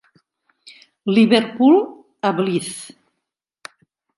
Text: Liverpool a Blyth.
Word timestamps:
Liverpool 1.15 1.77
a 2.23 2.31
Blyth. 2.33 2.89